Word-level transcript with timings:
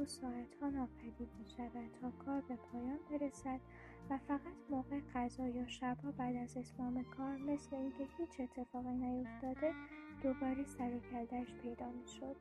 زود 0.00 0.06
معلوم 0.06 0.06
شد 0.06 0.06
و 0.06 0.06
ساعتها 0.06 0.68
ناپدید 0.68 1.28
می‌شود 1.38 1.90
تا 2.00 2.10
کار 2.10 2.40
به 2.40 2.56
پایان 2.56 2.98
برسد 3.10 3.60
و 4.10 4.18
فقط 4.18 4.56
موقع 4.70 5.00
غذا 5.14 5.48
یا 5.48 5.66
شبها 5.66 6.10
بعد 6.10 6.36
از 6.36 6.56
اتمام 6.56 7.04
کار 7.04 7.36
مثل 7.36 7.76
اینکه 7.76 8.06
هیچ 8.18 8.40
اتفاقی 8.40 8.94
نیفتاده 8.94 9.74
دوباره 10.22 10.64
سر 10.64 10.90
و 10.94 11.00
کلش 11.00 11.54
پیدا 11.54 11.90
می‌شد. 11.90 12.36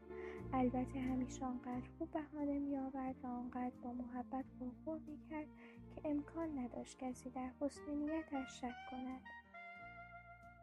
البته 0.54 1.00
همیشه 1.00 1.46
آنقدر 1.46 1.88
خوب 1.98 2.12
بهانه 2.12 2.60
میآورد 2.60 3.16
و 3.24 3.28
آنقدر 3.28 3.76
با 3.84 3.94
محبت 3.94 4.46
می 4.60 4.72
می‌کرد 5.08 5.48
که 5.96 6.10
امکان 6.10 6.60
نداشت 6.60 7.00
کسی 7.00 7.30
در 7.30 7.50
حسن 7.62 7.92
نیتش 7.92 8.62
شک 8.62 8.76
کند. 8.92 9.22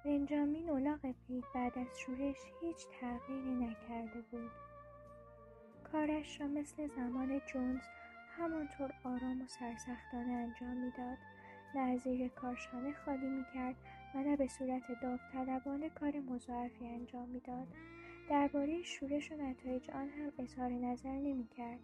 بنجامین 0.04 0.70
اولاغ 0.70 1.12
پیک 1.12 1.44
بعد 1.54 1.78
از 1.78 1.98
شورش 1.98 2.38
هیچ 2.60 2.86
تغییری 3.00 3.54
نکرده 3.54 4.20
بود. 4.30 4.65
کارش 5.92 6.40
را 6.40 6.46
مثل 6.46 6.86
زمان 6.86 7.40
جونز 7.46 7.80
همانطور 8.30 8.92
آرام 9.04 9.42
و 9.42 9.46
سرسختانه 9.46 10.32
انجام 10.32 10.76
می‌داد. 10.76 11.18
نه 11.74 11.80
از 11.80 12.00
زیر 12.00 12.28
کارشانه 12.28 12.92
خالی 12.92 13.28
می‌کرد 13.28 13.76
و 14.14 14.18
نه 14.18 14.36
به 14.36 14.48
صورت 14.48 14.82
داوطلبانه 15.02 15.88
کار 15.88 16.20
مضاعفی 16.20 16.86
انجام 16.86 17.28
می‌داد. 17.28 17.66
درباره 18.30 18.82
شورش 18.82 19.32
و 19.32 19.34
نتایج 19.34 19.90
آن 19.90 20.08
هم 20.08 20.32
اظهار 20.38 20.70
نظر 20.70 21.18
نمی‌کرد. 21.18 21.80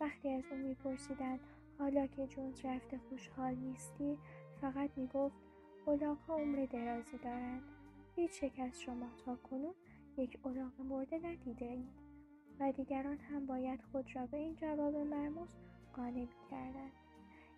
وقتی 0.00 0.30
از 0.30 0.44
او 0.50 0.56
میپرسیدند 0.56 1.40
حالا 1.78 2.06
که 2.06 2.26
جونز 2.26 2.64
رفته 2.64 2.98
خوشحال 2.98 3.54
نیستی؟ 3.54 4.18
فقط 4.60 4.90
می‌گفت 4.96 5.36
الاغها 5.86 6.34
عمر 6.36 6.66
درازی 6.66 7.18
دارند. 7.18 7.62
هیچ 8.16 8.42
یک 8.42 8.60
از 8.60 8.80
شما 8.80 9.08
تا 9.24 9.36
کنون 9.36 9.74
یک 10.16 10.38
الاغ 10.44 10.80
مرده 10.80 11.18
ندیده 11.18 11.64
اید 11.64 12.04
و 12.60 12.72
دیگران 12.72 13.18
هم 13.18 13.46
باید 13.46 13.80
خود 13.92 14.16
را 14.16 14.26
به 14.26 14.36
این 14.36 14.56
جواب 14.56 14.96
مرموز 14.96 15.48
قانع 15.96 16.26
کردند. 16.50 16.92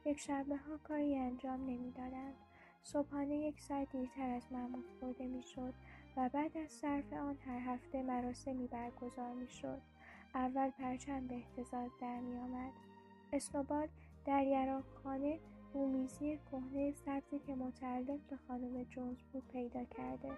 یک 0.04 0.20
شنبه 0.20 0.56
ها 0.56 0.78
کاری 0.84 1.16
انجام 1.16 1.60
نمی‌دادند. 1.60 2.34
صبحانه 2.82 3.36
یک 3.36 3.60
ساعت 3.60 3.92
دیرتر 3.92 4.30
از 4.30 4.52
معمول 4.52 4.84
خورده 5.00 5.26
می‌شد 5.26 5.74
و 6.16 6.30
بعد 6.32 6.58
از 6.58 6.70
صرف 6.70 7.12
آن 7.12 7.36
هر 7.46 7.58
هفته 7.58 8.02
مراسمی 8.02 8.66
برگزار 8.66 9.32
می‌شد. 9.32 9.80
اول 10.34 10.70
پرچم 10.70 11.26
به 11.26 11.34
احتزاز 11.34 11.90
در 12.00 12.20
میآمد 12.20 12.72
اسنوبال 13.32 13.88
در 14.26 14.80
خانه 15.04 15.38
رومیزی 15.74 16.38
کهنه 16.50 16.92
سبزی 16.92 17.38
که 17.38 17.54
متعلق 17.54 18.18
به 18.30 18.36
خانم 18.48 18.82
جونز 18.82 19.22
بود 19.32 19.48
پیدا 19.52 19.84
کرده 19.84 20.30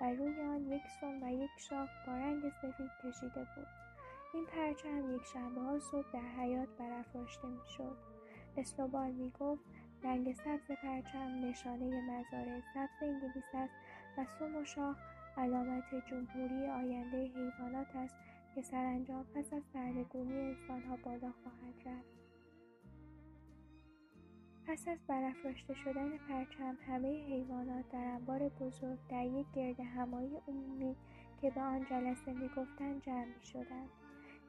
و 0.00 0.10
روی 0.10 0.40
آن 0.40 0.72
یک 0.72 0.82
سم 1.00 1.22
و 1.22 1.32
یک 1.32 1.50
شاخ 1.56 1.88
با 2.06 2.12
رنگ 2.12 2.42
سفید 2.62 2.90
کشیده 3.04 3.46
بود. 3.56 3.91
این 4.34 4.46
پرچم 4.46 5.14
یک 5.14 5.24
شنبه 5.24 5.60
ها 5.60 5.78
صبح 5.78 6.12
در 6.12 6.20
حیات 6.20 6.68
برافراشته 6.78 7.48
می‌شد. 7.48 7.96
اسنوبال 8.56 9.10
می‌گفت 9.10 9.62
رنگ 10.02 10.32
سبز 10.32 10.76
پرچم 10.82 11.44
نشانه 11.44 12.00
مزارع 12.00 12.60
سبز 12.74 13.02
انگلیس 13.02 13.54
است 13.54 13.74
و 14.18 14.24
سم 14.38 14.56
و 14.56 14.64
شاخ 14.64 14.96
علامت 15.36 15.84
جمهوری 16.10 16.66
آینده 16.66 17.24
حیوانات 17.24 17.96
است 17.96 18.14
که 18.54 18.62
سرانجام 18.62 19.24
پس 19.34 19.52
از 19.52 19.62
سرنگونی 19.72 20.40
انسانها 20.40 20.96
بالا 20.96 21.32
خواهد 21.42 21.74
رفت. 21.86 22.12
پس 24.66 24.88
از 24.88 24.98
برافراشته 25.06 25.74
شدن 25.74 26.18
پرچم 26.18 26.76
همه 26.86 27.24
حیوانات 27.26 27.88
در 27.88 28.04
انبار 28.04 28.48
بزرگ 28.48 28.98
در 29.08 29.24
یک 29.24 29.46
گرد 29.54 29.80
همایی 29.80 30.36
عمومی 30.48 30.96
که 31.40 31.50
به 31.50 31.60
آن 31.60 31.86
جلسه 31.90 32.32
می‌گفتند 32.32 33.02
جمع 33.02 33.24
می‌شدند. 33.24 33.88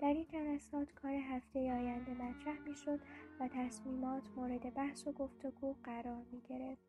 در 0.04 0.14
این 0.14 0.28
جلسات 0.28 0.92
کار 0.92 1.12
هفته 1.12 1.60
آینده 1.60 2.14
مطرح 2.14 2.60
می‌شد 2.60 3.00
و 3.40 3.48
تصمیمات 3.48 4.24
مورد 4.36 4.74
بحث 4.74 5.08
و 5.08 5.12
گفتگو 5.12 5.76
قرار 5.84 6.26
می 6.32 6.42
گرفت. 6.42 6.84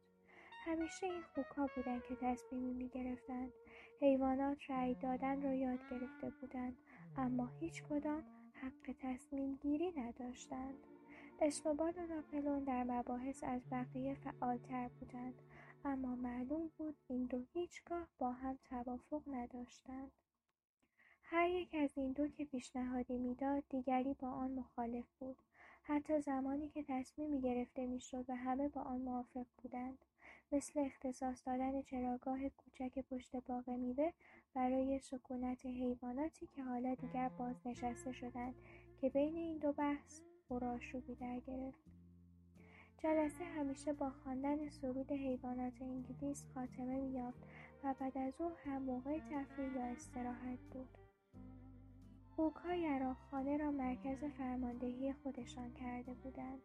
همیشه 0.64 1.06
این 1.06 1.22
خوکها 1.34 1.68
بودند 1.76 2.02
که 2.02 2.16
تصمیمی 2.16 2.74
می 2.74 2.88
گرفتند. 2.88 3.52
حیوانات 4.00 4.70
رأی 4.70 4.94
دادن 4.94 5.42
را 5.42 5.54
یاد 5.54 5.78
گرفته 5.90 6.30
بودند 6.40 6.76
اما 7.16 7.50
هیچ 7.60 7.82
کدام 7.82 8.24
حق 8.52 8.94
تصمیم 9.00 9.56
گیری 9.56 9.92
نداشتند. 9.92 10.86
اسنوبال 11.40 11.92
و 11.96 12.06
ناپلون 12.06 12.64
در 12.64 12.84
مباحث 12.84 13.44
از 13.44 13.62
بقیه 13.70 14.14
فعالتر 14.14 14.88
بودند 14.88 15.42
اما 15.84 16.16
معلوم 16.16 16.70
بود 16.78 16.96
این 17.08 17.24
دو 17.26 17.42
هیچگاه 17.52 18.08
با 18.18 18.32
هم 18.32 18.58
توافق 18.70 19.22
نداشتند. 19.26 20.12
هر 21.26 21.48
یک 21.48 21.74
از 21.74 21.90
این 21.96 22.12
دو 22.12 22.28
که 22.28 22.44
پیشنهادی 22.44 23.18
می‌داد 23.18 23.64
دیگری 23.70 24.14
با 24.14 24.28
آن 24.28 24.50
مخالف 24.50 25.04
بود. 25.20 25.36
حتی 25.82 26.20
زمانی 26.20 26.68
که 26.68 26.84
تصمیمی 26.88 27.40
گرفته 27.40 27.86
می‌شد 27.86 28.24
و 28.28 28.36
همه 28.36 28.68
با 28.68 28.80
آن 28.80 29.00
موافق 29.00 29.46
بودند. 29.62 29.98
مثل 30.52 30.80
اختصاص 30.80 31.46
دادن 31.46 31.82
چراگاه 31.82 32.48
کوچک 32.48 32.98
پشت 32.98 33.36
باغ 33.36 33.70
میوه 33.70 34.12
برای 34.54 34.98
سکونت 34.98 35.66
حیواناتی 35.66 36.46
که 36.46 36.62
حالا 36.62 36.94
دیگر 36.94 37.28
بازنشسته 37.28 38.12
شدند 38.12 38.54
که 39.00 39.08
بین 39.08 39.36
این 39.36 39.58
دو 39.58 39.72
بحث 39.72 40.20
پرآشوبی 40.48 41.14
در 41.14 41.40
گرفت. 41.40 41.84
جلسه 42.98 43.44
همیشه 43.44 43.92
با 43.92 44.10
خواندن 44.10 44.68
سرود 44.68 45.12
حیوانات 45.12 45.82
انگلیس 45.82 46.44
خاتمه 46.54 47.00
مییافت 47.00 47.42
و 47.84 47.94
بعد 48.00 48.18
از 48.18 48.40
او 48.40 48.50
هم 48.64 48.82
موقع 48.82 49.18
تفریح 49.18 49.76
یا 49.76 49.84
استراحت 49.84 50.58
بود. 50.70 51.03
خوکها 52.36 52.74
یراقخانه 52.74 53.56
را 53.56 53.70
مرکز 53.70 54.24
فرماندهی 54.38 55.12
خودشان 55.12 55.72
کرده 55.72 56.14
بودند. 56.14 56.58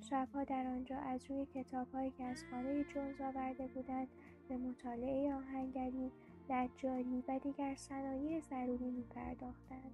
شبها 0.00 0.44
در 0.44 0.66
آنجا 0.66 0.96
از 0.96 1.30
روی 1.30 1.46
کتابهایی 1.46 2.10
که 2.10 2.24
از 2.24 2.44
خانه 2.50 2.84
جونز 2.84 3.20
آورده 3.20 3.66
بودند 3.66 4.08
به 4.48 4.56
مطالعه 4.56 5.34
آهنگری 5.34 6.12
نجاری 6.50 7.24
و 7.28 7.38
دیگر 7.38 7.74
صنایع 7.74 8.40
ضروری 8.40 8.90
میپرداختند. 8.90 9.92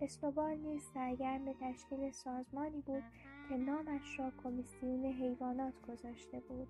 اسنوبال 0.00 0.56
نیز 0.56 0.82
سرگرم 0.94 1.44
به 1.44 1.54
تشکیل 1.60 2.10
سازمانی 2.10 2.80
بود 2.80 3.02
که 3.48 3.56
نامش 3.56 4.18
را 4.18 4.32
کمیسیون 4.44 5.04
حیوانات 5.04 5.74
گذاشته 5.88 6.40
بود. 6.40 6.68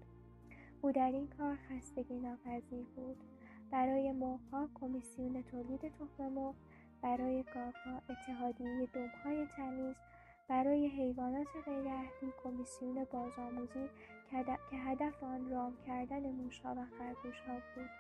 او 0.83 0.93
در 0.93 1.13
این 1.13 1.29
کار 1.39 1.57
خستگی 1.57 2.15
ناپذیر 2.15 2.85
بود. 2.97 3.17
برای 3.71 4.13
مرغها 4.13 4.69
کمیسیون 4.75 5.43
تولید 5.43 5.81
تخم 5.81 6.29
مرغ 6.29 6.55
برای 7.05 7.45
گاوها 7.55 8.03
اتحادیه 8.11 8.87
دمهای 8.87 9.47
تمیز 9.57 9.97
برای 10.49 10.87
حیوانات 10.87 11.47
غیراهلی 11.67 12.33
کمیسیون 12.43 13.05
بازآموزی 13.05 13.89
که 14.31 14.77
هدف 14.77 15.23
آن 15.23 15.51
رام 15.51 15.77
کردن 15.87 16.31
موشها 16.31 16.75
و 16.75 16.85
خرگوشها 16.99 17.55
بود. 17.55 17.91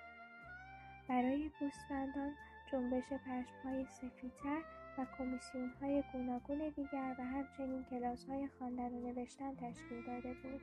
برای 1.08 1.50
گوسفندان 1.60 2.32
جنبش 2.72 3.04
پشمهای 3.04 3.86
سفیدتر 3.86 4.62
و 4.98 5.06
کمیسیونهای 5.18 6.02
گوناگون 6.12 6.58
دیگر 6.76 7.16
و 7.18 7.24
همچنین 7.24 7.84
کلاسهای 7.90 8.48
خواندن 8.58 8.92
و 8.92 9.00
نوشتن 9.00 9.54
تشکیل 9.54 10.06
داده 10.06 10.34
بود. 10.34 10.60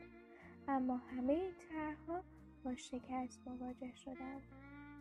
اما 0.68 0.97
همه 0.97 1.34
این 1.34 1.51
طرحها 1.69 2.24
با 2.63 2.75
شکست 2.75 3.47
مواجه 3.47 3.96
شدند. 3.96 4.41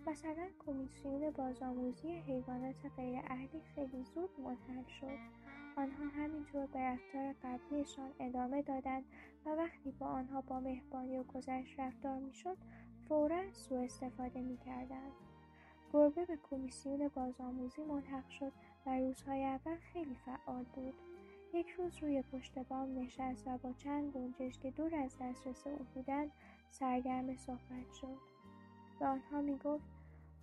مثلا 0.07 0.49
کمیسیون 0.67 1.31
بازآموزی 1.31 2.09
حیوانات 2.09 2.87
غیراهلی 2.97 3.61
خیلی 3.75 4.05
زود 4.15 4.31
منحل 4.41 4.85
شد. 5.01 5.19
آنها 5.77 6.05
همینطور 6.05 6.67
به 6.67 6.79
رفتار 6.79 7.33
قبلیشان 7.33 8.11
ادامه 8.21 8.63
دادند 8.63 9.05
و 9.47 9.49
وقتی 9.49 9.91
با 9.91 10.07
آنها 10.07 10.41
با 10.41 10.61
مهربانی 10.61 11.19
و 11.19 11.23
گذشت 11.23 11.81
رفتار 11.81 12.19
می‌شد 12.19 12.57
فورا 13.09 13.53
سوء 13.53 13.85
استفاده 13.85 14.41
می‌کردند. 14.41 15.13
گربه 15.93 16.25
به 16.25 16.39
کمیسیون 16.51 17.09
بازآموزی 17.09 17.83
ملحق 17.83 18.29
شد 18.29 18.53
و 18.87 18.99
روزهای 18.99 19.45
اول 19.45 19.77
خیلی 19.77 20.15
فعال 20.15 20.65
بود. 20.65 20.95
یک 21.55 21.71
روز 21.71 21.97
روی 22.03 22.23
پشت 22.23 22.59
بام 22.59 22.99
نشست 22.99 23.47
و 23.47 23.59
با 23.59 23.73
چند 23.73 24.13
گنجش 24.13 24.59
که 24.59 24.71
دور 24.71 24.95
از 24.95 25.17
دسترس 25.21 25.67
او 25.67 25.87
بودند 25.95 26.31
سرگرم 26.71 27.37
صحبت 27.37 27.93
شد. 28.01 28.30
به 29.01 29.07
آنها 29.07 29.41
می‌گفت 29.41 29.85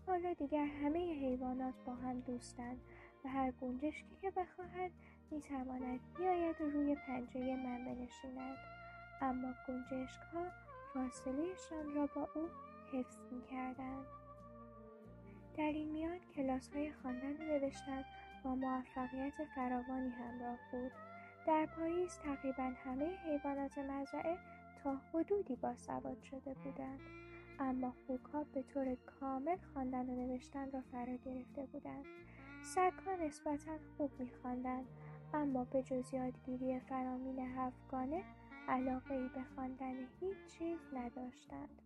حالا 0.07 0.33
دیگر 0.33 0.65
همه 0.65 0.99
حیوانات 0.99 1.73
با 1.85 1.95
هم 1.95 2.19
دوستند 2.19 2.81
و 3.25 3.29
هر 3.29 3.51
گنجشکی 3.51 4.15
که 4.21 4.31
بخواهد 4.31 4.91
می‌تواند 5.31 5.99
بیاید 6.17 6.61
و 6.61 6.69
روی 6.69 6.95
پنجه 6.95 7.55
من 7.55 7.85
بنشیند. 7.85 8.57
اما 9.21 9.53
گنجشک 9.67 10.21
ها 10.33 10.45
فاصلهشان 10.93 11.95
را 11.95 12.09
با 12.15 12.29
او 12.35 12.47
حفظ 12.93 13.17
می‌کردند. 13.31 14.05
در 15.57 15.63
این 15.63 15.91
میان 15.91 16.19
کلاس 16.35 16.69
های 16.73 16.91
خواندن 16.93 17.33
و 17.33 17.43
نوشتن 17.43 18.05
با 18.43 18.55
موفقیت 18.55 19.33
فراوانی 19.55 20.09
همراه 20.09 20.57
بود. 20.71 20.91
در 21.47 21.65
پاییز 21.65 22.19
تقریبا 22.19 22.71
همه 22.85 23.05
حیوانات 23.05 23.77
مزرعه 23.77 24.37
تا 24.83 24.95
حدودی 25.13 25.55
باسواد 25.55 26.21
شده 26.23 26.53
بودند. 26.53 26.99
اما 27.59 27.93
خوکها 28.07 28.43
به 28.43 28.61
طور 28.61 28.95
کامل 28.95 29.57
خواندن 29.73 30.09
و 30.09 30.15
نوشتن 30.15 30.71
را 30.71 30.81
فرا 30.91 31.15
گرفته 31.15 31.65
بودند. 31.65 32.05
سگها 32.63 33.15
نسبتا 33.15 33.77
خوب 33.97 34.11
میخواندند 34.19 34.85
اما 35.33 35.63
به 35.63 35.83
جز 35.83 36.13
یادگیری 36.13 36.79
فرامین 36.79 37.39
هفتگانه 37.39 38.23
علاقهای 38.67 39.29
به 39.29 39.43
خواندن 39.55 39.95
هیچ 40.19 40.37
چیز 40.47 40.79
نداشتند. 40.93 41.81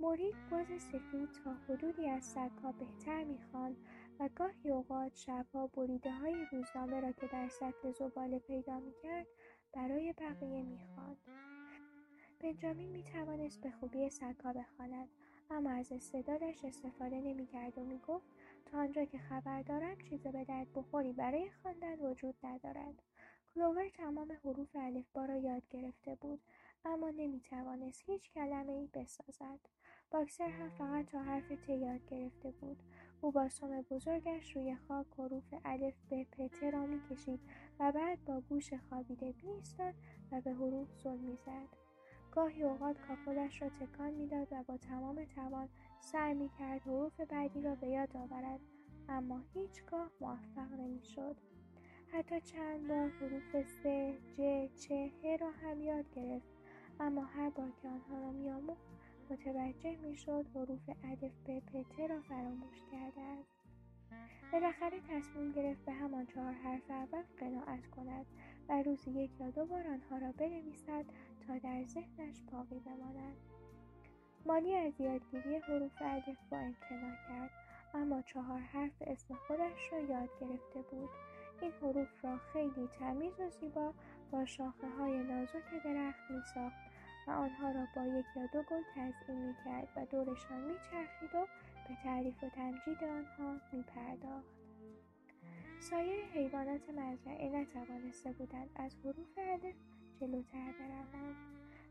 موری 0.00 0.34
گاز 0.50 0.66
سفید 0.82 1.28
تا 1.44 1.54
حدودی 1.68 2.08
از 2.08 2.24
سگها 2.24 2.72
بهتر 2.72 3.24
می‌خواند 3.24 3.76
و 4.20 4.28
گاهی 4.36 4.70
اوقات 4.70 5.16
شبها 5.16 5.66
بریده 5.66 6.12
های 6.12 6.46
روزنامه 6.52 7.00
را 7.00 7.12
که 7.12 7.26
در 7.26 7.48
سطل 7.48 7.92
زباله 7.92 8.38
پیدا 8.38 8.80
می‌کرد 8.80 9.26
برای 9.74 10.12
بقیه 10.12 10.62
می‌خواند. 10.62 11.21
بنجامین 12.42 12.90
می‌توانست 12.90 13.60
به 13.60 13.70
خوبی 13.70 14.10
سگها 14.10 14.52
بخواند 14.52 15.08
اما 15.50 15.70
از 15.70 15.92
استعدادش 15.92 16.64
استفاده 16.64 17.20
نمی‌کرد 17.20 17.78
و 17.78 17.84
می‌گفت 17.84 18.26
تا 18.66 18.78
آنجا 18.78 19.04
که 19.04 19.18
خبر 19.18 19.62
دارم 19.62 19.98
چیز 19.98 20.22
به 20.22 20.44
درد 20.44 20.72
بخوری 20.72 21.12
برای 21.12 21.50
خواندن 21.62 21.98
وجود 21.98 22.34
ندارد. 22.42 23.02
کلوور 23.54 23.88
تمام 23.88 24.32
حروف 24.44 24.76
الفبا 24.76 25.24
را 25.24 25.36
یاد 25.36 25.62
گرفته 25.70 26.14
بود 26.14 26.40
اما 26.84 27.10
نمی‌توانست 27.10 28.02
هیچ 28.06 28.30
کلمه 28.30 28.72
ای 28.72 28.88
بسازد. 28.94 29.60
باکسر 30.10 30.48
هم 30.48 30.70
فقط 30.70 31.06
تا 31.06 31.22
حرف 31.22 31.52
ت 31.66 31.68
یاد 31.68 32.06
گرفته 32.06 32.50
بود. 32.50 32.82
او 33.20 33.30
با 33.30 33.48
سم 33.48 33.82
بزرگش 33.90 34.56
روی 34.56 34.76
خاک 34.76 35.06
حروف 35.18 35.54
الف 35.64 35.94
به 36.10 36.24
پته 36.24 36.70
را 36.70 36.86
می‌کشید 36.86 37.40
و 37.80 37.92
بعد 37.92 38.24
با 38.24 38.40
گوش 38.40 38.74
خوابیده 38.74 39.34
میایستاد 39.42 39.94
و 40.32 40.40
به 40.40 40.52
حروف 40.52 40.88
زل 41.04 41.18
می‌زد. 41.18 41.81
گاهی 42.32 42.62
اوقات 42.62 42.96
کاپلش 43.00 43.62
را 43.62 43.68
تکان 43.68 44.10
می‌داد 44.10 44.48
و 44.50 44.62
با 44.62 44.76
تمام 44.76 45.24
توان 45.24 45.68
سعی 46.00 46.34
می‌کرد 46.34 46.80
حروف 46.80 47.20
بعدی 47.20 47.62
را 47.62 47.74
به 47.74 47.86
یاد 47.86 48.16
آورد. 48.16 48.60
اما 49.08 49.40
هیچگاه 49.54 50.10
موفق 50.20 50.72
نمی‌شد. 50.72 51.36
حتی 52.12 52.40
چند 52.40 52.88
بار 52.88 53.08
حروف 53.08 53.66
س 53.66 53.86
ج 54.36 54.68
چ 54.74 54.92
ه 55.22 55.36
را 55.40 55.50
هم 55.50 55.80
یاد 55.80 56.10
گرفت. 56.10 56.48
اما 57.00 57.24
هر 57.24 57.50
بار 57.50 57.70
که 57.82 57.88
آنها 57.88 58.18
را 58.18 58.32
میآموخت 58.32 58.86
متوجه 59.30 59.96
می‌شد 59.96 60.46
حروف 60.54 60.88
الف 61.04 61.32
ب 61.46 61.60
پ 61.82 62.00
را 62.10 62.20
فراموش 62.20 62.82
کرده 62.92 63.20
است 63.20 63.52
بالاخره 64.52 65.00
تصمیم 65.00 65.52
گرفت 65.52 65.84
به 65.84 65.92
همان 65.92 66.26
چهار 66.26 66.52
حرف 66.52 66.90
اول 66.90 67.22
قناعت 67.38 67.86
کند 67.86 68.26
و 68.68 68.82
روزی 68.82 69.10
یک 69.10 69.40
یا 69.40 69.50
دو 69.50 69.66
بار 69.66 69.86
آنها 69.86 70.18
را 70.18 70.32
بنویسد 70.32 71.04
تا 71.46 71.58
در 71.58 71.84
ذهنش 71.84 72.42
باقی 72.52 72.78
بماند 72.78 73.36
مالی 74.46 74.74
از 74.74 75.00
یادگیری 75.00 75.56
حروف 75.56 76.02
الف 76.02 76.38
با 76.50 76.56
امتناع 76.56 77.16
کرد 77.28 77.50
اما 77.94 78.22
چهار 78.22 78.60
حرف 78.60 79.02
اسم 79.06 79.34
خودش 79.34 79.92
را 79.92 79.98
یاد 79.98 80.28
گرفته 80.40 80.82
بود 80.90 81.10
این 81.60 81.72
حروف 81.72 82.24
را 82.24 82.38
خیلی 82.52 82.88
تمیز 82.98 83.40
و 83.40 83.50
زیبا 83.50 83.94
با 84.30 84.44
شاخه 84.44 84.88
های 84.88 85.22
نازک 85.22 85.82
درخت 85.84 86.30
می 86.30 86.42
ساخت 86.54 86.76
و 87.28 87.30
آنها 87.30 87.70
را 87.70 87.86
با 87.96 88.04
یک 88.04 88.26
یا 88.36 88.46
دو 88.46 88.62
گل 88.62 88.82
تزئین 88.94 89.46
می 89.46 89.54
کرد 89.64 89.88
و 89.96 90.06
دورشان 90.06 90.60
می 90.60 90.74
چرخید 90.90 91.34
و 91.34 91.46
به 91.88 91.94
تعریف 92.04 92.44
و 92.44 92.48
تمجید 92.48 93.04
آنها 93.04 93.60
می 93.72 93.82
پرداخت. 93.82 94.62
سایر 95.80 96.24
حیوانات 96.24 96.90
مزرعه 96.90 97.60
نتوانسته 97.60 98.32
بودند 98.32 98.70
از 98.76 98.96
حروف 99.04 99.38
الف 99.38 99.74
جلوتر 100.22 100.72
بروند 100.78 101.36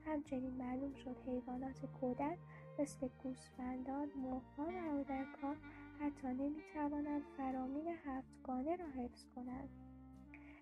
همچنین 0.05 0.53
معلوم 0.53 0.93
شد 0.93 1.17
حیوانات 1.27 1.85
کودن 1.85 2.37
مثل 2.79 3.07
گوسفندان 3.23 4.09
مرغها 4.15 4.65
و 4.65 4.97
اردکها 4.97 5.55
حتی 5.99 6.27
نمی‌توانند 6.27 7.21
فرامین 7.37 7.87
هفتگانه 8.05 8.75
را 8.75 8.85
حفظ 8.85 9.25
کنند. 9.35 9.69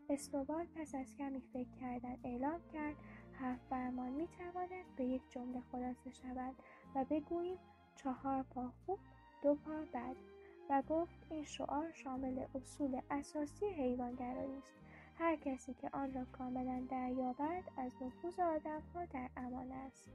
اسنوبال 0.10 0.66
پس 0.75 0.95
از 0.95 1.16
کمی 1.16 1.42
فکر 1.54 1.69
کردن 1.81 2.18
اعلام 2.24 2.60
کرد 2.74 2.95
هفت 3.39 3.66
فرمان 3.69 4.10
می‌تواند 4.10 4.95
به 4.95 5.06
یک 5.06 5.21
جمله 5.30 5.62
خلاصه 5.71 6.12
شود 6.12 6.56
و 6.95 7.06
بگوییم 7.10 7.57
چهار 7.95 8.44
پا 8.44 8.71
خوب 8.86 9.00
دو 9.44 9.56
پا 9.56 9.81
بد 9.94 10.16
و 10.69 10.81
گفت 10.89 11.27
این 11.30 11.44
شعار 11.44 11.92
شامل 11.92 12.45
اصول 12.56 13.01
اساسی 13.12 13.66
حیوانگرایی 13.66 14.57
است. 14.57 14.89
هر 15.19 15.36
کسی 15.36 15.74
که 15.74 15.89
آن 15.94 16.13
را 16.13 16.25
کاملا 16.25 16.88
دریابد 16.89 17.63
از 17.77 17.92
نفوذ 18.01 18.39
آدمها 18.39 19.06
در 19.06 19.30
امان 19.38 19.71
است. 19.71 20.10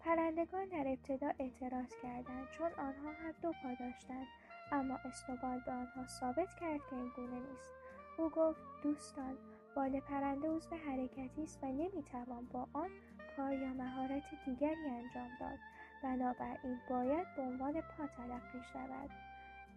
پرندگان 0.00 0.68
در 0.68 0.84
ابتدا 0.86 1.32
اعتراض 1.38 1.96
کردند 2.02 2.48
چون 2.50 2.72
آنها 2.72 3.10
هم 3.10 3.32
دو 3.42 3.52
پا 3.62 3.74
داشتند 3.80 4.26
اما 4.72 4.94
اسنوبال 5.04 5.60
به 5.66 5.72
آنها 5.72 6.06
ثابت 6.06 6.48
کرد 6.60 6.80
که 6.90 6.96
این 6.96 7.10
گونه 7.16 7.40
نیست. 7.50 7.72
او 8.18 8.28
گفت 8.28 8.60
دوستان 8.82 9.38
بال 9.76 10.00
پرنده 10.00 10.48
عضو 10.48 10.76
حرکتی 10.76 11.42
است 11.42 11.58
و 11.62 11.66
نمی‌توان 11.66 12.46
با 12.46 12.68
آن 12.72 12.90
کار 13.36 13.52
یا 13.52 13.74
مهارت 13.74 14.22
دیگری 14.46 14.90
انجام 14.90 15.30
داد. 15.40 15.58
بنابراین 16.02 16.78
باید 16.90 17.26
به 17.36 17.42
عنوان 17.42 17.72
پا 17.72 18.06
تلقی 18.06 18.62
شود. 18.72 19.27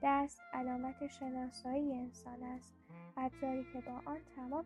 دست 0.04 0.42
علامت 0.54 1.08
شناسایی 1.08 1.94
انسان 1.94 2.44
است. 2.44 2.74
ابزاری 3.18 3.64
که 3.74 3.82
با 3.82 4.02
آن 4.06 4.20
تمام 4.36 4.66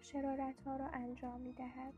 شرارت 0.00 0.60
ها 0.66 0.76
را 0.76 0.86
انجام 0.86 1.40
می 1.40 1.52
دهد. 1.52 1.94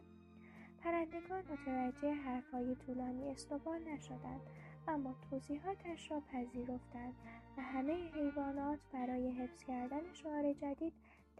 پرندگان 0.83 1.43
متوجه 1.53 2.15
حرفهای 2.15 2.75
طولانی 2.75 3.31
استوبال 3.31 3.81
نشدند 3.83 4.41
اما 4.89 5.15
توضیحاتش 5.31 6.11
را 6.11 6.21
پذیرفتند 6.21 7.15
و 7.59 7.63
همه 7.63 7.93
حیوانات 7.93 8.79
برای 8.93 9.31
حفظ 9.31 9.65
کردن 9.65 10.13
شعار 10.13 10.53
جدید 10.53 10.93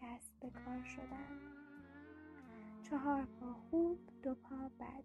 دست 0.03 0.33
به 0.41 0.51
کار 0.51 0.85
شدند. 0.85 1.41
چهار 2.83 3.25
پا 3.25 3.55
خوب 3.71 3.99
دو 4.23 4.35
پا 4.35 4.71
بد. 4.81 5.05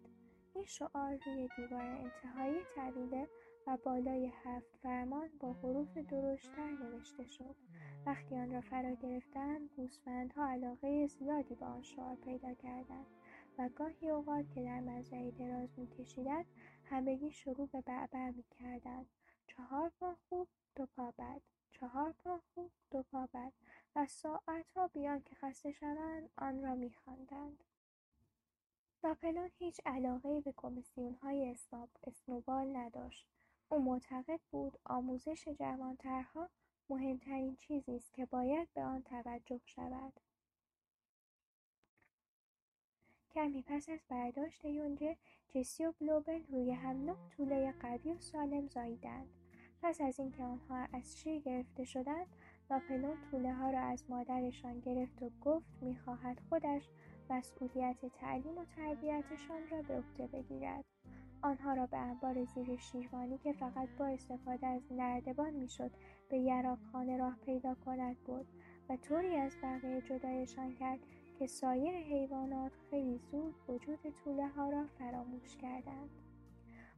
این 0.55 0.65
شعار 0.65 1.19
روی 1.25 1.49
دیوار 1.57 1.85
انتهایی 1.85 2.57
طویله 2.75 3.27
بالای 3.77 4.31
هفت 4.43 4.77
فرمان 4.81 5.29
با 5.39 5.53
حروف 5.53 5.97
درشتر 5.97 6.71
نوشته 6.71 7.25
شد. 7.25 7.55
وقتی 8.05 8.35
آن 8.35 8.51
را 8.51 8.61
فرا 8.61 8.93
گرفتند 8.93 9.69
گوسفندها 9.75 10.49
علاقه 10.49 11.07
زیادی 11.07 11.55
به 11.55 11.65
آن 11.65 11.81
شعار 11.81 12.15
پیدا 12.15 12.53
کردند 12.53 13.05
و 13.57 13.69
گاهی 13.69 14.09
اوقات 14.09 14.51
که 14.51 14.63
در 14.63 14.79
مزرعه 14.79 15.31
دراز 15.31 15.69
میکشیدند 15.77 16.45
همگی 16.83 17.31
شروع 17.31 17.67
به 17.67 17.81
بعبع 17.81 18.29
می‌کردند. 18.29 19.05
چهار 19.47 19.91
پا 19.99 20.15
خوب 20.29 20.47
دو 20.75 20.85
پا 20.85 21.11
بد. 21.11 21.41
چهار 21.71 22.11
پا 22.11 22.41
خوب 22.53 22.71
دو 22.91 23.03
پا 23.03 23.29
بد. 23.33 23.53
و 23.95 24.05
ساعتها 24.05 24.87
بیان 24.87 25.21
که 25.21 25.35
خسته 25.35 25.71
شوند 25.71 26.29
آن 26.37 26.63
را 26.63 26.75
میخواندند. 26.75 27.63
ناپلون 29.03 29.49
هیچ 29.59 29.81
علاقه 29.85 30.41
به 30.41 30.53
کمیسیون 30.57 31.13
های 31.13 31.55
اسنوبال 32.07 32.75
نداشت. 32.75 33.27
او 33.69 33.79
معتقد 33.83 34.39
بود 34.51 34.79
آموزش 34.85 35.47
جوانترها 35.47 36.49
مهمترین 36.89 37.55
چیزی 37.55 37.95
است 37.95 38.13
که 38.13 38.25
باید 38.25 38.73
به 38.73 38.83
آن 38.83 39.01
توجه 39.01 39.61
شود. 39.65 40.13
کمی 43.31 43.61
پس 43.61 43.89
از 43.89 43.99
برداشت 44.09 44.65
یونجه 44.65 45.17
جسی 45.49 45.85
و 45.85 45.93
بلوبل 45.99 46.43
روی 46.51 46.71
هم 46.71 47.05
نه 47.05 47.15
طوله 47.37 47.71
قوی 47.71 48.11
و 48.11 48.19
سالم 48.19 48.67
زاییدند. 48.67 49.29
پس 49.81 50.01
از 50.01 50.19
اینکه 50.19 50.43
آنها 50.43 50.87
از 50.93 51.17
شیر 51.17 51.39
گرفته 51.41 51.83
شدند 51.83 52.27
ناپلون 52.69 53.17
طوله 53.31 53.53
ها 53.53 53.69
را 53.69 53.79
از 53.79 54.09
مادرشان 54.09 54.79
گرفت 54.79 55.23
و 55.23 55.29
گفت 55.41 55.67
می‌خواهد 55.81 56.39
خودش 56.49 56.89
مسئولیت 57.29 58.05
تعلیم 58.05 58.57
و 58.57 58.65
تربیتشان 58.65 59.67
را 59.71 59.81
به 59.81 59.97
عهده 59.97 60.27
بگیرد. 60.27 60.85
آنها 61.41 61.73
را 61.73 61.85
به 61.85 61.97
انبار 61.97 62.45
زیر 62.45 62.77
شیروانی 62.77 63.37
که 63.37 63.53
فقط 63.53 63.89
با 63.99 64.05
استفاده 64.05 64.67
از 64.67 64.81
نردبان 64.91 65.53
می‌شد 65.53 65.91
به 66.29 66.37
یراقخانه 66.37 67.17
راه 67.17 67.35
پیدا 67.45 67.75
کند 67.85 68.17
بود 68.17 68.45
و 68.89 68.97
طوری 68.97 69.35
از 69.35 69.57
بقیه 69.63 70.01
جدایشان 70.01 70.75
کرد 70.75 70.99
که 71.39 71.47
سایر 71.47 71.95
حیوانات 71.95 72.71
خیلی 72.89 73.19
زود 73.31 73.55
وجود 73.67 73.99
طوله 74.23 74.47
ها 74.47 74.69
را 74.69 74.85
فراموش 74.99 75.57
کردند. 75.57 76.09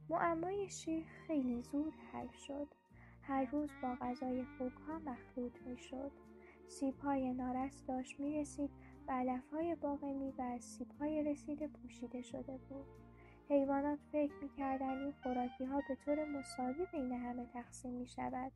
معمای 0.08 0.68
شیر 0.68 1.04
خیلی 1.26 1.62
زود 1.62 1.94
حل 2.12 2.28
شد. 2.46 2.68
هر 3.22 3.44
روز 3.44 3.70
با 3.82 3.94
غذای 4.00 4.44
خوک 4.44 4.72
ها 4.72 4.98
مخلوط 4.98 5.62
می 5.66 5.78
شد. 5.78 6.12
سیب 6.66 6.98
های 6.98 7.32
نارس 7.32 7.86
داشت 7.86 8.20
می 8.20 8.40
رسید 8.40 8.70
و 9.08 9.12
علف 9.12 9.50
های 9.52 9.74
باقی 9.74 10.32
و 10.38 10.42
از 10.42 10.64
سیب 10.64 10.88
های 11.00 11.22
رسیده 11.22 11.68
پوشیده 11.68 12.22
شده 12.22 12.58
بود. 12.68 13.01
حیوانات 13.52 13.98
فکر 14.12 14.34
می‌کردند 14.42 14.98
این 14.98 15.14
خوراکی 15.22 15.64
ها 15.64 15.82
به 15.88 15.94
طور 16.04 16.24
مساوی 16.24 16.86
بین 16.92 17.12
همه 17.12 17.46
تقسیم 17.46 17.92
می 17.92 18.06
شود 18.06 18.52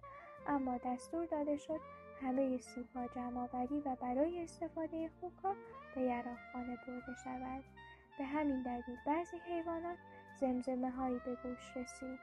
اما 0.47 0.79
دستور 0.85 1.26
داده 1.26 1.57
شد 1.57 1.81
همه 2.23 2.59
سیب 2.59 2.87
ها 2.95 3.07
جمع 3.09 3.49
و 3.87 3.97
برای 3.97 4.43
استفاده 4.43 5.11
خوکها 5.21 5.55
به 5.95 6.00
یراقخانه 6.00 6.79
برده 6.87 7.15
شود. 7.25 7.65
به 8.19 8.25
همین 8.25 8.62
دلیل 8.62 8.97
بعضی 9.07 9.37
حیوانات 9.37 9.99
زمزمه 10.41 10.91
هایی 10.91 11.21
به 11.25 11.37
گوش 11.43 11.76
رسید. 11.76 12.19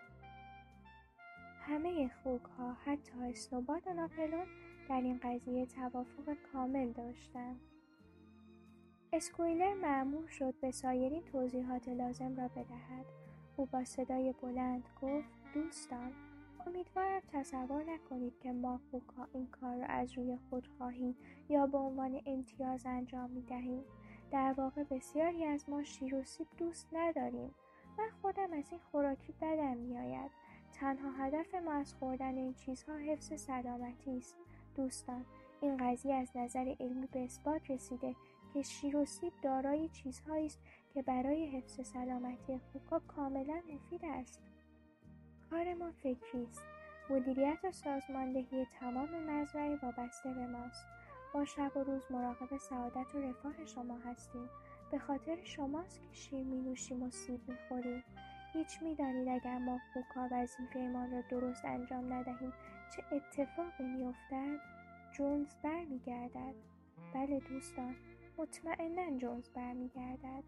همه 1.61 2.11
خوک 2.23 2.43
ها 2.57 2.73
حتی 2.73 3.29
اسنوبات 3.29 3.87
و 3.87 3.93
ناپلون 3.93 4.47
در 4.89 5.01
این 5.01 5.19
قضیه 5.23 5.65
توافق 5.65 6.35
کامل 6.53 6.91
داشتند. 6.91 7.72
اسکویلر 9.15 9.73
معمول 9.73 10.27
شد 10.27 10.53
به 10.61 10.71
سایرین 10.71 11.23
توضیحات 11.23 11.87
لازم 11.87 12.35
را 12.35 12.47
بدهد 12.47 13.05
او 13.57 13.65
با 13.65 13.85
صدای 13.85 14.33
بلند 14.41 14.83
گفت 15.01 15.29
دوستان 15.53 16.11
امیدوارم 16.67 17.21
تصور 17.33 17.83
نکنید 17.83 18.33
که 18.39 18.51
ما 18.51 18.79
فوکا 18.91 19.27
این 19.33 19.47
کار 19.47 19.77
را 19.77 19.85
از 19.85 20.17
روی 20.17 20.37
خودخواهی 20.49 21.15
یا 21.49 21.67
به 21.67 21.77
عنوان 21.77 22.21
امتیاز 22.25 22.85
انجام 22.85 23.29
می 23.29 23.41
دهیم. 23.41 23.83
در 24.31 24.53
واقع 24.57 24.83
بسیاری 24.83 25.45
از 25.45 25.69
ما 25.69 25.83
شیر 25.83 26.15
و 26.15 26.23
سیب 26.23 26.47
دوست 26.57 26.87
نداریم. 26.93 27.55
من 27.97 28.09
خودم 28.21 28.53
از 28.53 28.71
این 28.71 28.79
خوراکی 28.91 29.33
بدم 29.41 29.77
میآید. 29.77 30.31
تنها 30.73 31.11
هدف 31.11 31.55
ما 31.55 31.73
از 31.73 31.93
خوردن 31.93 32.37
این 32.37 32.53
چیزها 32.53 32.95
حفظ 32.95 33.41
سلامتی 33.41 34.17
است. 34.17 34.35
دوستان 34.75 35.25
این 35.61 35.77
قضیه 35.77 36.13
از 36.13 36.29
نظر 36.35 36.75
علمی 36.79 37.07
به 37.07 37.23
اثبات 37.23 37.71
رسیده 37.71 38.15
که 38.53 38.61
شیر 38.61 38.97
و 38.97 39.05
سیب 39.05 39.33
دارای 39.41 39.89
چیزهایی 39.89 40.45
است 40.45 40.59
که 40.93 41.01
برای 41.01 41.45
حفظ 41.45 41.87
سلامتی 41.87 42.59
خوکا 42.71 42.99
کاملا 42.99 43.61
مفید 43.73 44.01
است. 44.03 44.41
کار 45.49 45.73
ما 45.73 45.91
فکری 45.91 46.45
است. 46.49 46.65
مدیریت 47.09 47.57
و 47.63 47.71
سازماندهی 47.71 48.67
تمام 48.79 49.09
مزرعه 49.09 49.75
وابسته 49.75 50.33
به 50.33 50.47
ماست. 50.47 50.85
ما 51.35 51.45
شب 51.45 51.77
و 51.77 51.83
روز 51.83 52.11
مراقب 52.11 52.57
سعادت 52.57 53.15
و 53.15 53.21
رفاه 53.21 53.65
شما 53.65 53.97
هستیم. 53.97 54.49
به 54.91 54.99
خاطر 54.99 55.43
شماست 55.43 56.01
که 56.01 56.07
شیر 56.11 56.43
می 56.43 56.61
نوشیم 56.61 57.03
و 57.03 57.11
سیب 57.11 57.49
می 57.49 57.55
خوریم. 57.67 58.03
هیچ 58.53 58.81
می‌دانید 58.81 59.27
اگر 59.27 59.57
ما 59.57 59.79
خوکا 59.93 60.27
وظیفهمان 60.31 61.11
را 61.11 61.21
درست 61.29 61.65
انجام 61.65 62.13
ندهیم 62.13 62.53
چه 62.95 63.03
اتفاقی 63.15 63.83
میافتد؟ 63.83 64.59
جونز 65.11 65.55
برمیگردد. 65.63 66.55
بله 67.13 67.39
دوستان 67.39 67.95
مطمئنا 68.37 69.17
جونز 69.17 69.49
برمیگردد. 69.49 70.43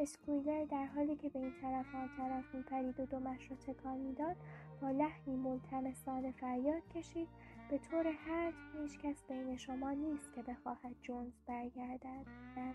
اسکویلر 0.00 0.64
در 0.64 0.86
حالی 0.86 1.16
که 1.16 1.28
به 1.28 1.38
این 1.38 1.52
طرف 1.60 1.94
آن 1.94 2.10
طرف 2.16 2.54
میپرید 2.54 3.00
و 3.00 3.06
دمش 3.06 3.50
را 3.50 3.56
تکان 3.56 3.98
می‌داد 3.98 4.36
با 4.82 4.90
لحنی 4.90 5.36
ملتمسانه 5.36 6.32
فریاد 6.32 6.88
کشید. 6.88 7.28
به 7.70 7.78
طور 7.78 8.12
حد 8.12 8.54
هیچکس 8.76 9.24
بین 9.28 9.56
شما 9.56 9.90
نیست 9.90 10.32
که 10.32 10.42
بخواهد 10.42 10.94
جونز 11.02 11.32
برگردد. 11.46 12.26
نه 12.56 12.74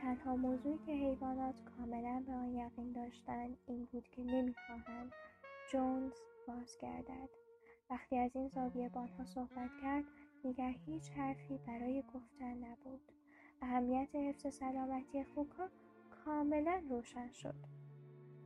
تنها 0.00 0.36
موضوعی 0.36 0.78
که 0.86 0.92
حیوانات 0.92 1.54
کاملا 1.64 2.24
به 2.26 2.32
آن 2.32 2.54
یقین 2.54 2.92
داشتند 2.92 3.56
این 3.66 3.88
بود 3.92 4.08
که 4.08 4.24
نمی‌خواهند 4.24 5.12
جونز 5.72 6.12
بازگردد. 6.48 7.28
وقتی 7.90 8.18
از 8.18 8.36
این 8.36 8.48
زاویه 8.48 8.88
با 8.88 9.00
آنها 9.00 9.24
صحبت 9.24 9.70
کرد 9.82 10.04
دیگر 10.42 10.74
هیچ 10.86 11.10
حرفی 11.10 11.58
برای 11.66 12.02
گفتن 12.14 12.54
نبود. 12.54 13.00
اهمیت 13.62 14.14
حفظ 14.14 14.54
سلامتی 14.54 15.24
خوکها 15.24 15.68
کاملا 16.10 16.82
روشن 16.90 17.32
شد. 17.32 17.54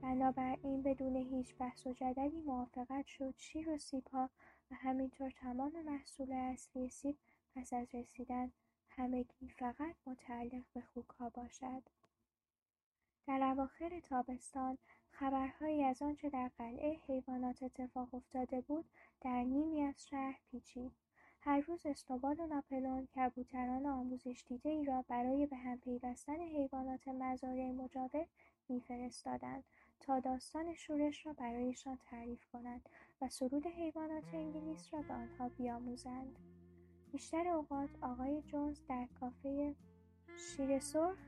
بنابراین 0.03 0.83
بدون 0.83 1.17
هیچ 1.17 1.55
بحث 1.59 1.87
و 1.87 1.93
جدلی 1.93 2.41
موافقت 2.41 3.07
شد 3.07 3.35
شیر 3.37 3.71
و 3.71 3.79
سیبها 3.79 4.31
و 4.71 4.75
همینطور 4.75 5.31
تمام 5.31 5.73
محصول 5.87 6.33
اصلی 6.33 6.89
سیب 6.89 7.17
پس 7.55 7.73
از 7.73 7.95
رسیدن 7.95 8.53
همگی 8.89 9.49
فقط 9.49 9.95
متعلق 10.07 10.65
به 10.75 10.81
خوکها 10.81 11.29
باشد. 11.29 11.83
در 13.27 13.43
اواخر 13.43 14.01
تابستان 14.01 14.79
خبرهایی 15.11 15.85
از 15.85 16.03
آنچه 16.03 16.31
در 16.31 16.51
قلعه 16.59 17.01
حیوانات 17.07 17.63
اتفاق 17.63 18.15
افتاده 18.15 18.61
بود 18.61 18.85
در 19.21 19.43
نیمی 19.45 19.83
از 19.83 20.09
شهر 20.09 20.41
پیچید. 20.51 21.04
هر 21.47 21.61
روز 21.61 21.87
اسنوبال 21.87 22.41
و 22.41 22.47
ناپلون 22.47 23.07
کبوتران 23.17 23.87
آموزش 23.87 24.45
دیده 24.49 24.69
ای 24.69 24.85
را 24.85 25.05
برای 25.09 25.47
به 25.47 25.57
هم 25.57 25.79
پیوستن 25.79 26.41
حیوانات 26.41 27.09
مزارع 27.09 27.71
مجاور 27.71 28.27
میفرستادند 28.69 29.65
تا 30.01 30.21
داستان 30.21 30.75
شورش 30.75 31.27
را 31.27 31.33
برایشان 31.33 31.99
تعریف 32.11 32.47
کنند 32.53 32.89
و 33.21 33.29
سرود 33.29 33.67
حیوانات 33.67 34.35
انگلیس 34.35 34.95
را 34.95 35.03
به 35.03 35.15
آنها 35.15 35.49
بیاموزند. 35.49 36.39
بیشتر 37.13 37.49
اوقات 37.49 37.91
آقای 38.03 38.43
جونز 38.43 38.81
در 38.89 39.09
کافه 39.21 39.75
شیر 40.37 40.79
سرخ 40.79 41.19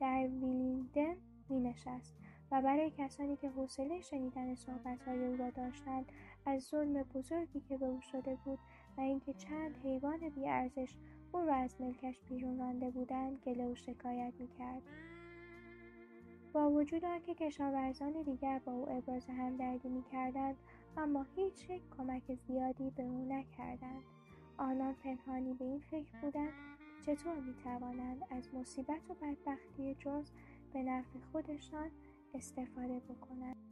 در 0.00 0.26
ویلینگدن 0.26 1.16
می 1.48 1.60
نشست 1.60 2.14
و 2.50 2.62
برای 2.62 2.92
کسانی 2.98 3.36
که 3.36 3.48
حوصله 3.48 4.00
شنیدن 4.00 4.54
صحبتهای 4.54 5.26
او 5.26 5.36
را 5.36 5.50
داشتند 5.50 6.12
از 6.46 6.62
ظلم 6.62 7.02
بزرگی 7.02 7.60
که 7.60 7.76
به 7.76 7.86
او 7.86 8.00
شده 8.00 8.38
بود 8.44 8.58
و 8.96 9.00
اینکه 9.00 9.32
چند 9.32 9.76
حیوان 9.84 10.28
بیارزش 10.28 10.94
او 11.32 11.40
را 11.40 11.54
از 11.54 11.80
ملکش 11.80 12.20
بیرون 12.28 12.58
رانده 12.58 12.90
بودند 12.90 13.38
گله 13.46 13.66
و 13.66 13.74
شکایت 13.74 14.32
می‌کرد. 14.38 14.82
با 16.52 16.70
وجود 16.70 17.04
آنکه 17.04 17.34
کشاورزان 17.34 18.22
دیگر 18.22 18.58
با 18.58 18.72
او 18.72 18.90
ابراز 18.90 19.26
همدردی 19.26 19.88
می‌کردند 19.88 20.56
اما 20.96 21.26
هیچ 21.36 21.70
یک 21.70 21.82
کمک 21.96 22.34
زیادی 22.34 22.90
به 22.90 23.02
او 23.02 23.24
نکردند. 23.28 24.02
آنان 24.58 24.94
پنهانی 24.94 25.54
به 25.54 25.64
این 25.64 25.80
فکر 25.90 26.20
بودند 26.22 26.52
که 27.06 27.16
چطور 27.16 27.34
می‌توانند 27.40 28.22
از 28.30 28.54
مصیبت 28.54 29.10
و 29.10 29.14
بدبختی 29.14 29.94
جز 29.94 30.30
به 30.72 30.82
نفع 30.82 31.18
خودشان 31.32 31.90
استفاده 32.34 33.00
بکنند. 33.00 33.69